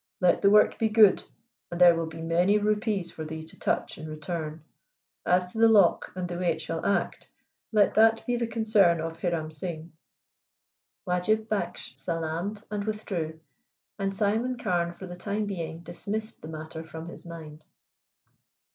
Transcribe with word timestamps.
Let 0.19 0.41
the 0.41 0.49
work 0.49 0.79
be 0.79 0.89
good, 0.89 1.23
and 1.69 1.79
there 1.79 1.93
will 1.93 2.07
be 2.07 2.23
many 2.23 2.57
rupees 2.57 3.11
for 3.11 3.23
thee 3.23 3.43
to 3.43 3.59
touch 3.59 3.99
in 3.99 4.07
return. 4.09 4.63
As 5.27 5.45
to 5.51 5.59
the 5.59 5.67
lock 5.67 6.11
and 6.15 6.27
the 6.27 6.39
way 6.39 6.53
it 6.53 6.59
shall 6.59 6.83
act, 6.83 7.29
let 7.71 7.93
that 7.93 8.25
be 8.25 8.35
the 8.35 8.47
concern 8.47 8.99
of 8.99 9.19
Hiram 9.19 9.51
Singh." 9.51 9.91
Wajib 11.07 11.47
Baksli 11.47 11.95
salaamed 11.99 12.63
and 12.71 12.83
withdrew, 12.83 13.39
and 13.99 14.15
Simon 14.15 14.57
Carne 14.57 14.95
for 14.95 15.05
the 15.05 15.15
time 15.15 15.45
being 15.45 15.81
dismissed 15.81 16.41
the 16.41 16.47
matter 16.47 16.83
from 16.83 17.07
his 17.07 17.23
mind. 17.23 17.63